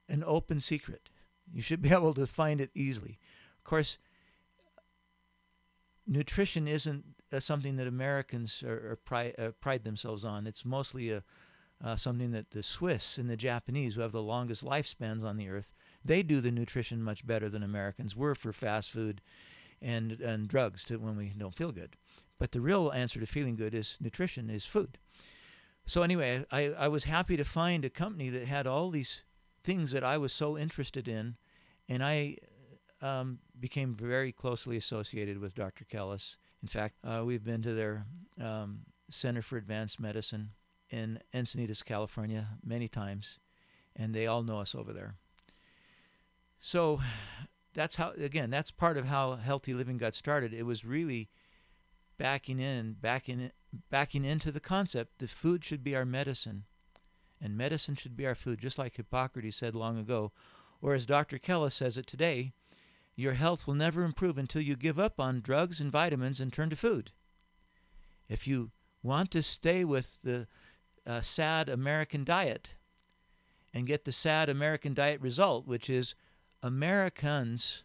[0.09, 1.09] an open secret.
[1.51, 3.19] You should be able to find it easily.
[3.57, 3.97] Of course,
[6.05, 10.47] nutrition isn't uh, something that Americans are, are pride, uh, pride themselves on.
[10.47, 11.23] It's mostly a
[11.83, 15.49] uh, something that the Swiss and the Japanese, who have the longest lifespans on the
[15.49, 15.73] earth,
[16.05, 18.15] they do the nutrition much better than Americans.
[18.15, 19.21] We're for fast food
[19.81, 21.97] and and drugs to when we don't feel good.
[22.39, 24.97] But the real answer to feeling good is nutrition, is food.
[25.85, 29.23] So anyway, I, I was happy to find a company that had all these
[29.63, 31.35] things that I was so interested in,
[31.89, 32.37] and I
[33.01, 35.85] um, became very closely associated with Dr.
[35.85, 36.37] Kellas.
[36.63, 38.05] In fact, uh, we've been to their
[38.41, 40.51] um, Center for Advanced Medicine
[40.89, 43.37] in Encinitas, California, many times,
[43.97, 45.15] and they all know us over there.
[46.61, 47.01] So
[47.73, 50.53] that's how, again, that's part of how healthy living got started.
[50.53, 51.29] It was really
[52.17, 53.51] backing in, backing,
[53.89, 56.63] backing into the concept that food should be our medicine,
[57.41, 60.31] and medicine should be our food, just like Hippocrates said long ago,
[60.81, 61.39] or as Dr.
[61.39, 62.53] Kellas says it today,
[63.15, 66.69] your health will never improve until you give up on drugs and vitamins and turn
[66.69, 67.11] to food.
[68.27, 68.71] If you
[69.03, 70.47] want to stay with the
[71.05, 72.69] uh, sad American diet
[73.73, 76.15] and get the sad American diet result, which is
[76.61, 77.83] Americans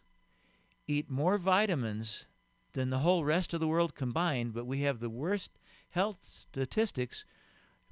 [0.87, 2.25] eat more vitamins
[2.73, 5.51] than the whole rest of the world combined, but we have the worst
[5.91, 7.25] health statistics,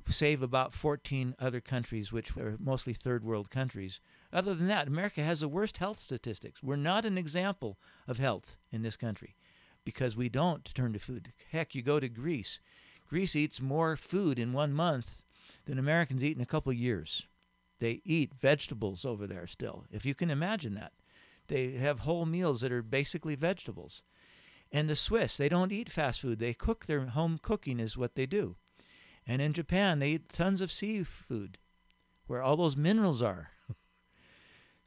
[0.08, 4.00] save about 14 other countries, which are mostly third world countries.
[4.32, 6.62] Other than that, America has the worst health statistics.
[6.62, 9.36] We're not an example of health in this country
[9.86, 11.32] because we don't turn to food.
[11.52, 12.60] Heck, you go to Greece.
[13.08, 15.24] Greece eats more food in one month
[15.66, 17.26] than Americans eat in a couple of years.
[17.80, 20.94] They eat vegetables over there still, if you can imagine that.
[21.48, 24.04] They have whole meals that are basically vegetables.
[24.72, 26.40] And the Swiss, they don't eat fast food.
[26.40, 28.58] They cook their home cooking is what they do.
[29.26, 31.58] And in Japan, they eat tons of seafood,
[32.28, 33.52] where all those minerals are.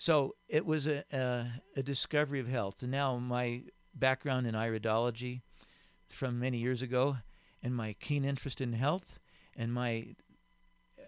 [0.01, 2.81] So it was a, a, a discovery of health.
[2.81, 5.43] And now my background in iridology
[6.09, 7.19] from many years ago,
[7.63, 9.19] and my keen interest in health,
[9.55, 10.17] and my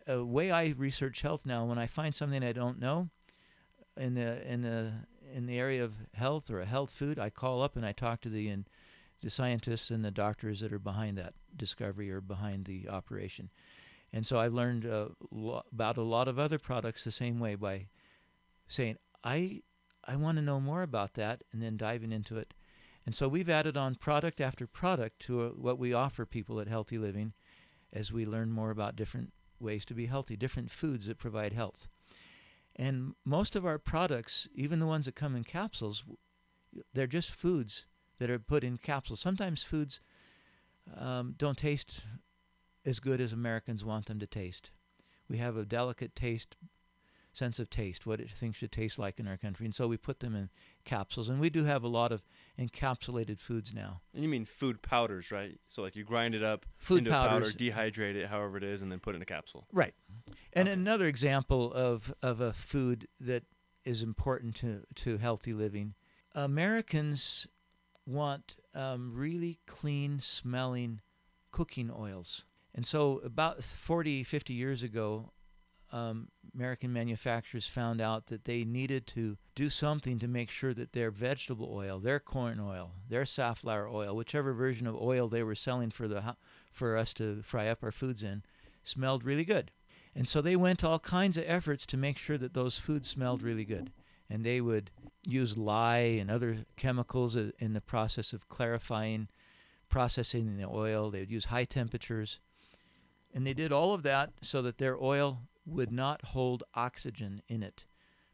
[0.06, 3.08] uh, way I research health now, when I find something I don't know
[3.96, 4.92] in the in the
[5.34, 8.20] in the area of health or a health food, I call up and I talk
[8.20, 8.54] to the
[9.22, 13.48] the scientists and the doctors that are behind that discovery or behind the operation.
[14.12, 17.54] And so I learned uh, lo- about a lot of other products the same way
[17.54, 17.86] by
[18.72, 19.62] saying, I,
[20.04, 22.54] I want to know more about that and then diving into it.
[23.04, 26.68] And so we've added on product after product to uh, what we offer people at
[26.68, 27.32] Healthy Living
[27.92, 31.88] as we learn more about different ways to be healthy, different foods that provide health.
[32.74, 36.04] And most of our products, even the ones that come in capsules,
[36.94, 37.86] they're just foods
[38.18, 39.20] that are put in capsules.
[39.20, 40.00] Sometimes foods
[40.96, 42.06] um, don't taste
[42.84, 44.70] as good as Americans want them to taste.
[45.28, 46.56] We have a delicate taste,
[47.32, 50.20] sense of taste, what things should taste like in our country, and so we put
[50.20, 50.50] them in
[50.84, 51.28] capsules.
[51.28, 52.22] And we do have a lot of
[52.58, 54.00] encapsulated foods now.
[54.14, 55.58] And you mean food powders, right?
[55.66, 57.52] So like you grind it up food into powders.
[57.52, 59.66] powder, dehydrate it, however it is, and then put it in a capsule.
[59.72, 59.94] Right.
[60.52, 60.72] And Okay.
[60.74, 63.44] another example of, of a food that
[63.84, 65.94] is important to, to healthy living
[66.34, 67.46] Americans
[68.06, 71.00] want um, really clean smelling
[71.50, 72.44] cooking oils.
[72.74, 75.32] And so, about 40, 50 years ago,
[75.92, 80.92] um, American manufacturers found out that they needed to do something to make sure that
[80.92, 85.54] their vegetable oil, their corn oil, their safflower oil, whichever version of oil they were
[85.54, 86.36] selling for the
[86.70, 88.42] for us to fry up our foods in,
[88.82, 89.70] smelled really good.
[90.14, 93.08] And so they went to all kinds of efforts to make sure that those foods
[93.08, 93.92] smelled really good.
[94.28, 94.90] And they would
[95.22, 99.28] use lye and other chemicals in the process of clarifying,
[99.90, 101.10] processing the oil.
[101.10, 102.40] They would use high temperatures.
[103.34, 107.62] And they did all of that so that their oil would not hold oxygen in
[107.62, 107.84] it.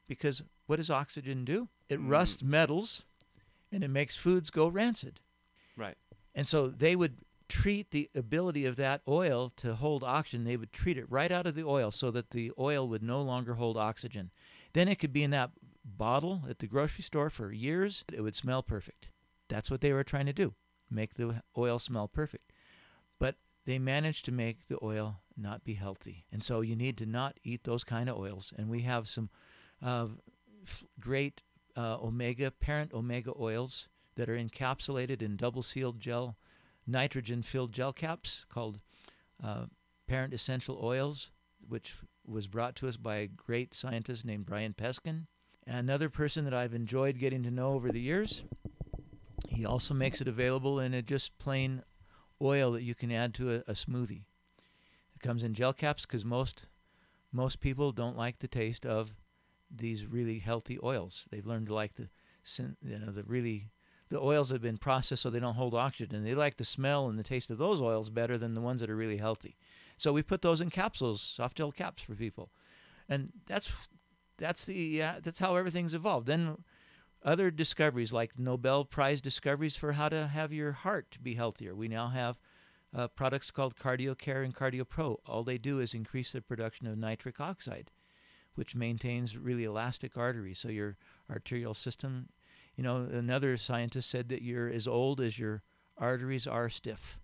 [0.07, 1.69] Because what does oxygen do?
[1.89, 2.11] It Mm.
[2.11, 3.05] rusts metals
[3.71, 5.21] and it makes foods go rancid.
[5.77, 5.99] Right.
[6.35, 7.19] And so they would
[7.49, 11.47] treat the ability of that oil to hold oxygen, they would treat it right out
[11.47, 14.31] of the oil so that the oil would no longer hold oxygen.
[14.75, 15.51] Then it could be in that
[15.85, 18.05] bottle at the grocery store for years.
[18.13, 19.09] It would smell perfect.
[19.49, 20.55] That's what they were trying to do
[20.91, 22.53] make the oil smell perfect.
[23.19, 23.37] But
[23.69, 26.25] they manage to make the oil not be healthy.
[26.33, 28.51] And so you need to not eat those kind of oils.
[28.57, 29.29] And we have some
[29.85, 30.07] uh,
[30.99, 31.43] great
[31.77, 36.39] uh, omega parent omega oils that are encapsulated in double sealed gel,
[36.87, 38.81] nitrogen filled gel caps called
[39.45, 39.67] uh,
[40.07, 41.31] parent essential oils,
[41.69, 41.97] which
[42.27, 45.27] was brought to us by a great scientist named Brian Peskin.
[45.67, 48.45] Another person that I've enjoyed getting to know over the years.
[49.47, 51.83] He also makes it available in a just plain
[52.41, 54.25] oil that you can add to a, a smoothie.
[55.15, 56.67] It comes in gel caps because most
[57.33, 59.11] most people don't like the taste of
[59.71, 61.27] these really healthy oils.
[61.31, 62.09] They've learned to like the
[62.83, 63.71] you know the really
[64.09, 66.25] the oils have been processed so they don't hold oxygen.
[66.25, 68.89] They like the smell and the taste of those oils better than the ones that
[68.89, 69.57] are really healthy.
[69.97, 72.51] So we put those in capsules, soft gel caps for people,
[73.09, 73.71] and that's
[74.39, 76.27] that's the uh, that's how everything's evolved.
[76.27, 76.59] Then
[77.23, 81.75] other discoveries like Nobel Prize discoveries for how to have your heart be healthier.
[81.75, 82.39] We now have
[82.97, 85.17] uh, products called CardioCare and CardioPro.
[85.27, 87.91] All they do is increase the production of nitric oxide,
[88.55, 90.59] which maintains really elastic arteries.
[90.59, 90.97] So your
[91.31, 92.29] arterial system,
[92.77, 95.63] you know, another scientist said that you're as old as your
[95.99, 97.19] arteries are stiff.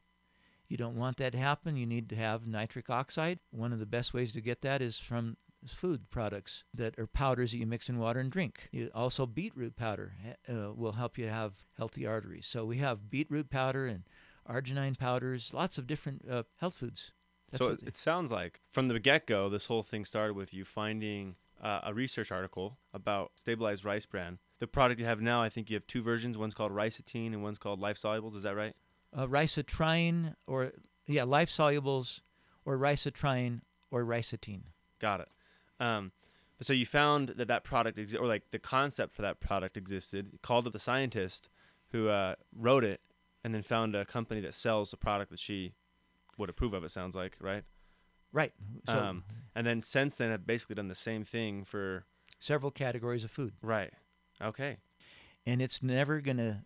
[0.68, 1.76] You don't want that to happen.
[1.76, 3.38] You need to have nitric oxide.
[3.50, 5.36] One of the best ways to get that is from
[5.66, 8.68] food products that are powders that you mix in water and drink.
[8.72, 10.14] You, also, beetroot powder
[10.48, 12.46] uh, will help you have healthy arteries.
[12.46, 14.04] So we have beetroot powder and
[14.48, 17.12] arginine powders, lots of different uh, health foods.
[17.50, 20.54] That's so it, it sounds like from the get go, this whole thing started with
[20.54, 24.38] you finding uh, a research article about stabilized rice bran.
[24.60, 26.38] The product you have now, I think you have two versions.
[26.38, 28.36] One's called Ricetine and one's called Life Solubles.
[28.36, 28.74] Is that right?
[29.16, 30.72] Uh, Ricetrine or
[31.06, 32.20] yeah, Life Solubles
[32.64, 33.60] or Ricetrine
[33.90, 34.62] or Ricetine.
[35.00, 35.28] Got it.
[35.84, 36.12] Um,
[36.60, 40.38] so you found that that product exi- or like the concept for that product existed.
[40.42, 41.50] Called up the scientist
[41.92, 43.00] who uh, wrote it,
[43.42, 45.74] and then found a company that sells the product that she
[46.38, 46.84] would approve of.
[46.84, 47.64] It sounds like right.
[48.32, 48.52] Right.
[48.88, 49.24] So um,
[49.54, 52.04] and then since then, have basically done the same thing for
[52.40, 53.52] several categories of food.
[53.62, 53.92] Right.
[54.42, 54.78] Okay.
[55.46, 56.64] And it's never gonna.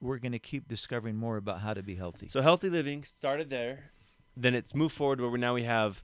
[0.00, 2.28] We're gonna keep discovering more about how to be healthy.
[2.28, 3.90] So healthy living started there.
[4.36, 6.02] Then it's moved forward where now we have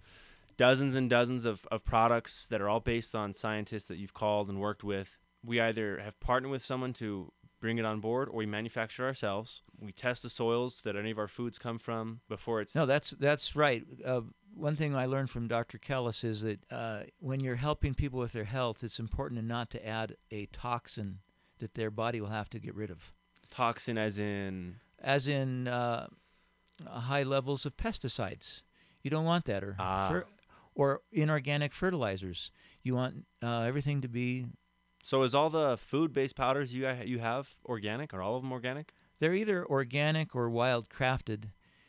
[0.56, 4.48] dozens and dozens of, of products that are all based on scientists that you've called
[4.48, 5.18] and worked with.
[5.44, 9.62] We either have partnered with someone to bring it on board or we manufacture ourselves.
[9.80, 12.74] We test the soils that any of our foods come from before it's.
[12.74, 13.84] No, that's, that's right.
[14.04, 14.22] Uh,
[14.54, 15.78] one thing I learned from Dr.
[15.78, 19.86] Kellas is that uh, when you're helping people with their health, it's important not to
[19.86, 21.18] add a toxin
[21.58, 23.12] that their body will have to get rid of.
[23.50, 24.76] Toxin, as in?
[24.98, 26.08] As in uh,
[26.86, 28.62] high levels of pesticides.
[29.02, 30.08] You don't want that, or ah.
[30.08, 30.26] fer-
[30.76, 32.52] or inorganic fertilizers.
[32.82, 34.46] You want uh, everything to be.
[35.02, 38.14] So is all the food-based powders you you have organic?
[38.14, 38.92] Are all of them organic?
[39.18, 41.46] They're either organic or wild crafted.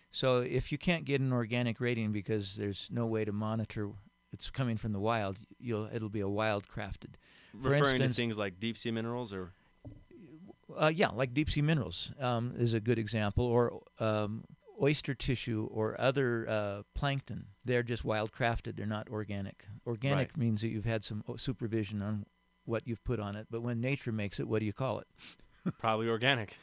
[0.09, 3.91] So if you can't get an organic rating because there's no way to monitor
[4.31, 7.15] it's coming from the wild, you'll it'll be a wild crafted.
[7.61, 9.53] For Referring instance, to things like deep sea minerals or.
[10.77, 14.43] Uh, yeah, like deep sea minerals um, is a good example, or um,
[14.81, 18.77] oyster tissue or other uh, plankton, they're just wild crafted.
[18.77, 19.65] They're not organic.
[19.85, 20.37] Organic right.
[20.37, 22.25] means that you've had some supervision on
[22.65, 23.47] what you've put on it.
[23.49, 25.07] But when nature makes it, what do you call it?
[25.79, 26.57] Probably organic.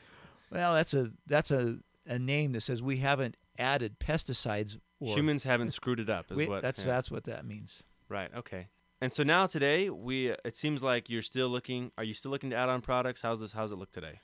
[0.50, 4.78] Well, that's a that's a, a name that says we haven't added pesticides.
[5.00, 6.30] Humans haven't screwed it up.
[6.30, 6.92] Is we, what that's yeah.
[6.92, 7.82] that's what that means.
[8.08, 8.30] Right.
[8.34, 8.68] Okay.
[9.00, 11.90] And so now today we it seems like you're still looking.
[11.98, 13.20] Are you still looking to add on products?
[13.20, 13.52] How's this?
[13.52, 14.20] How's it look today?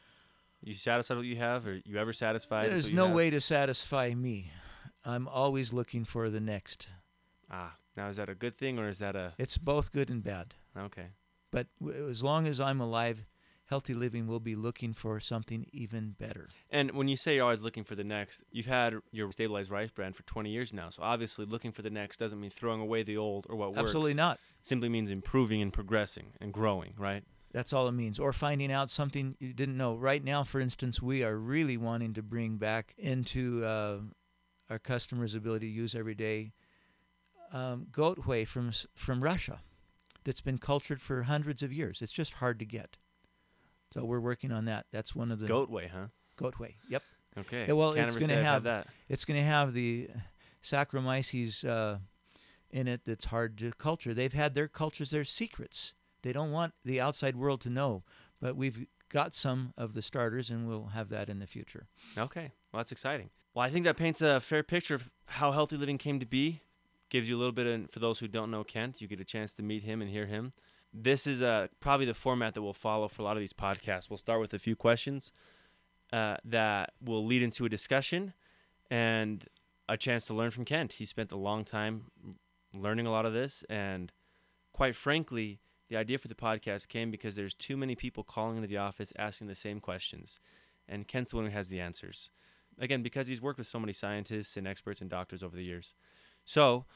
[0.62, 2.70] You satisfied with what you have, or you ever satisfied?
[2.70, 3.16] There's no have?
[3.16, 4.50] way to satisfy me.
[5.04, 6.88] I'm always looking for the next.
[7.50, 9.32] Ah, now is that a good thing or is that a?
[9.38, 10.54] It's both good and bad.
[10.76, 11.08] Okay.
[11.50, 13.24] But w- as long as I'm alive,
[13.64, 16.48] healthy living will be looking for something even better.
[16.70, 19.90] And when you say you're always looking for the next, you've had your stabilized rice
[19.90, 20.90] bran for 20 years now.
[20.90, 23.80] So obviously, looking for the next doesn't mean throwing away the old or what works.
[23.80, 24.38] Absolutely not.
[24.60, 27.24] It simply means improving and progressing and growing, right?
[27.52, 28.18] That's all it means.
[28.18, 29.94] Or finding out something you didn't know.
[29.94, 33.98] Right now, for instance, we are really wanting to bring back into uh,
[34.68, 36.52] our customers' ability to use every day
[37.52, 39.60] um, goat whey from from Russia,
[40.24, 42.02] that's been cultured for hundreds of years.
[42.02, 42.96] It's just hard to get.
[43.92, 44.86] So we're working on that.
[44.92, 46.06] That's one of the goat whey, huh?
[46.36, 46.76] Goat whey.
[46.88, 47.02] Yep.
[47.38, 47.66] Okay.
[47.66, 48.86] Yeah, well, Can't it's going to have that.
[49.08, 50.08] It's going to have the
[50.62, 51.98] Saccharomyces uh,
[52.70, 53.02] in it.
[53.04, 54.14] That's hard to culture.
[54.14, 55.94] They've had their cultures, their secrets.
[56.22, 58.02] They don't want the outside world to know,
[58.40, 61.86] but we've got some of the starters, and we'll have that in the future.
[62.16, 63.30] Okay, well that's exciting.
[63.54, 66.62] Well, I think that paints a fair picture of how healthy living came to be.
[67.08, 69.24] Gives you a little bit of, for those who don't know Kent, you get a
[69.24, 70.52] chance to meet him and hear him.
[70.92, 74.08] This is uh, probably the format that we'll follow for a lot of these podcasts.
[74.08, 75.32] We'll start with a few questions
[76.12, 78.32] uh, that will lead into a discussion
[78.90, 79.44] and
[79.88, 80.92] a chance to learn from Kent.
[80.94, 82.04] He spent a long time
[82.76, 84.12] learning a lot of this, and
[84.72, 85.58] quite frankly,
[85.90, 89.12] the idea for the podcast came because there's too many people calling into the office
[89.18, 90.40] asking the same questions,
[90.88, 92.30] and Kent's the one who has the answers.
[92.78, 95.94] Again, because he's worked with so many scientists and experts and doctors over the years.
[96.44, 96.86] So,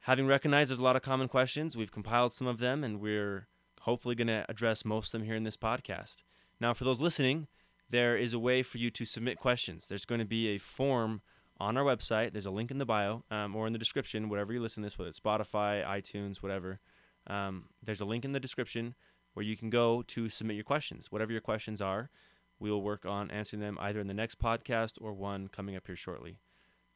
[0.00, 3.48] having recognized there's a lot of common questions, we've compiled some of them, and we're
[3.80, 6.22] hopefully going to address most of them here in this podcast.
[6.60, 7.48] Now, for those listening,
[7.90, 9.88] there is a way for you to submit questions.
[9.88, 11.22] There's going to be a form
[11.58, 12.32] on our website.
[12.32, 14.86] There's a link in the bio um, or in the description, whatever you listen to
[14.86, 16.78] this, whether it's Spotify, iTunes, whatever.
[17.26, 18.94] Um, there's a link in the description
[19.34, 21.10] where you can go to submit your questions.
[21.10, 22.10] Whatever your questions are,
[22.58, 25.86] we will work on answering them either in the next podcast or one coming up
[25.86, 26.38] here shortly.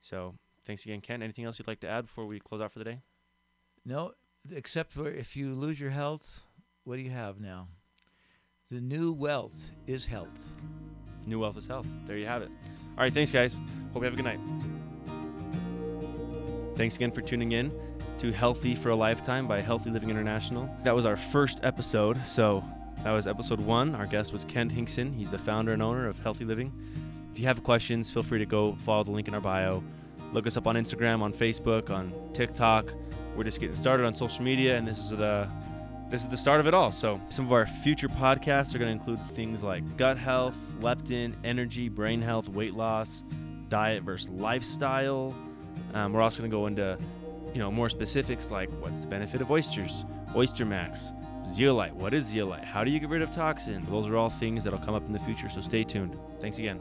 [0.01, 1.23] So thanks again, Ken.
[1.23, 3.01] Anything else you'd like to add before we close out for the day?
[3.85, 4.13] No,
[4.53, 6.43] except for if you lose your health,
[6.85, 7.69] what do you have now?
[8.71, 10.53] The new wealth is health.
[11.25, 11.87] New wealth is health.
[12.05, 12.51] There you have it.
[12.97, 13.61] All right, thanks, guys.
[13.93, 14.41] Hope you have a good night.
[16.77, 17.73] Thanks again for tuning in
[18.19, 20.69] to Healthy for a Lifetime by Healthy Living International.
[20.85, 22.19] That was our first episode.
[22.27, 22.65] So
[23.05, 23.95] that was episode one.
[23.95, 25.13] Our guest was Kent Hinkson.
[25.13, 26.73] He's the founder and owner of Healthy Living.
[27.33, 29.83] If you have questions, feel free to go follow the link in our bio.
[30.33, 32.87] Look us up on Instagram, on Facebook, on TikTok.
[33.37, 35.47] We're just getting started on social media, and this is the
[36.09, 36.93] this is the start of it all.
[36.93, 41.35] So some of our future podcasts are going to include things like gut health, leptin,
[41.45, 43.25] energy, brain health, weight loss,
[43.69, 45.35] diet versus lifestyle.
[45.95, 46.99] Um, we're also going to go into
[47.57, 50.05] you know more specifics like what's the benefit of oysters,
[50.35, 51.15] Oyster Max,
[51.49, 51.95] zeolite.
[51.95, 52.65] What is zeolite?
[52.65, 53.89] How do you get rid of toxins?
[53.89, 55.49] Those are all things that'll come up in the future.
[55.49, 56.19] So stay tuned.
[56.39, 56.79] Thanks again.